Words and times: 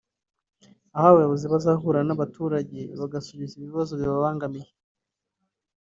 Aho 0.95 1.05
abayobozi 1.11 1.45
bazahura 1.53 1.99
n’abaturage 2.05 2.79
bagasubiza 2.99 3.53
ibibazo 3.57 3.91
bibabangamiye 3.99 4.69